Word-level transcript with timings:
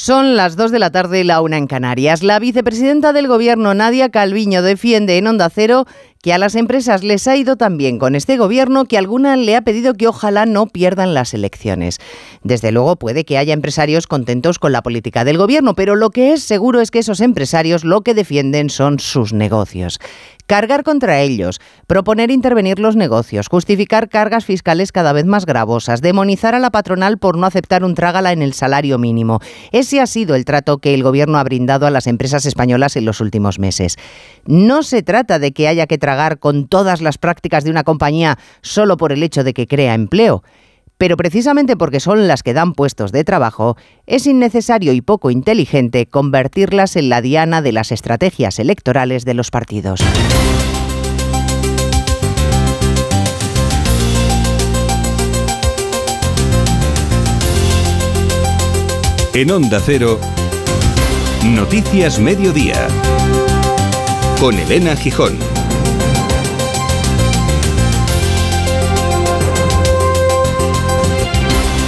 Son 0.00 0.36
las 0.36 0.54
2 0.54 0.70
de 0.70 0.78
la 0.78 0.92
tarde, 0.92 1.24
la 1.24 1.40
una 1.40 1.56
en 1.56 1.66
Canarias. 1.66 2.22
La 2.22 2.38
vicepresidenta 2.38 3.12
del 3.12 3.26
Gobierno, 3.26 3.74
Nadia 3.74 4.10
Calviño, 4.10 4.62
defiende 4.62 5.18
en 5.18 5.26
Onda 5.26 5.50
Cero 5.50 5.86
que 6.22 6.32
a 6.32 6.38
las 6.38 6.54
empresas 6.54 7.02
les 7.02 7.26
ha 7.26 7.36
ido 7.36 7.56
tan 7.56 7.76
bien 7.76 7.98
con 7.98 8.14
este 8.14 8.36
gobierno 8.36 8.84
que 8.84 8.96
alguna 8.96 9.36
le 9.36 9.56
ha 9.56 9.62
pedido 9.62 9.94
que 9.94 10.06
ojalá 10.06 10.46
no 10.46 10.66
pierdan 10.66 11.14
las 11.14 11.34
elecciones. 11.34 11.98
Desde 12.44 12.70
luego 12.70 12.94
puede 12.94 13.24
que 13.24 13.38
haya 13.38 13.52
empresarios 13.52 14.06
contentos 14.06 14.60
con 14.60 14.70
la 14.70 14.82
política 14.82 15.24
del 15.24 15.36
gobierno, 15.36 15.74
pero 15.74 15.96
lo 15.96 16.10
que 16.10 16.32
es 16.32 16.44
seguro 16.44 16.80
es 16.80 16.92
que 16.92 17.00
esos 17.00 17.20
empresarios 17.20 17.82
lo 17.82 18.02
que 18.02 18.14
defienden 18.14 18.70
son 18.70 19.00
sus 19.00 19.32
negocios 19.32 19.98
cargar 20.48 20.82
contra 20.82 21.20
ellos, 21.20 21.60
proponer 21.86 22.32
intervenir 22.32 22.80
los 22.80 22.96
negocios, 22.96 23.48
justificar 23.48 24.08
cargas 24.08 24.46
fiscales 24.46 24.90
cada 24.90 25.12
vez 25.12 25.26
más 25.26 25.46
gravosas, 25.46 26.00
demonizar 26.00 26.54
a 26.54 26.58
la 26.58 26.70
patronal 26.70 27.18
por 27.18 27.36
no 27.36 27.46
aceptar 27.46 27.84
un 27.84 27.94
trágala 27.94 28.32
en 28.32 28.42
el 28.42 28.54
salario 28.54 28.98
mínimo. 28.98 29.40
Ese 29.72 30.00
ha 30.00 30.06
sido 30.06 30.34
el 30.34 30.46
trato 30.46 30.78
que 30.78 30.94
el 30.94 31.02
gobierno 31.02 31.38
ha 31.38 31.44
brindado 31.44 31.86
a 31.86 31.90
las 31.90 32.06
empresas 32.06 32.46
españolas 32.46 32.96
en 32.96 33.04
los 33.04 33.20
últimos 33.20 33.58
meses. 33.58 33.96
No 34.46 34.82
se 34.82 35.02
trata 35.02 35.38
de 35.38 35.52
que 35.52 35.68
haya 35.68 35.86
que 35.86 35.98
tragar 35.98 36.38
con 36.38 36.66
todas 36.66 37.02
las 37.02 37.18
prácticas 37.18 37.62
de 37.62 37.70
una 37.70 37.84
compañía 37.84 38.38
solo 38.62 38.96
por 38.96 39.12
el 39.12 39.22
hecho 39.22 39.44
de 39.44 39.52
que 39.52 39.66
crea 39.66 39.92
empleo. 39.92 40.42
Pero 40.98 41.16
precisamente 41.16 41.76
porque 41.76 42.00
son 42.00 42.26
las 42.26 42.42
que 42.42 42.52
dan 42.52 42.74
puestos 42.74 43.12
de 43.12 43.22
trabajo, 43.22 43.76
es 44.06 44.26
innecesario 44.26 44.92
y 44.92 45.00
poco 45.00 45.30
inteligente 45.30 46.06
convertirlas 46.06 46.96
en 46.96 47.08
la 47.08 47.22
diana 47.22 47.62
de 47.62 47.72
las 47.72 47.92
estrategias 47.92 48.58
electorales 48.58 49.24
de 49.24 49.34
los 49.34 49.50
partidos. 49.50 50.00
En 59.34 59.52
Onda 59.52 59.80
Cero, 59.84 60.18
Noticias 61.44 62.18
Mediodía, 62.18 62.88
con 64.40 64.58
Elena 64.58 64.96
Gijón. 64.96 65.57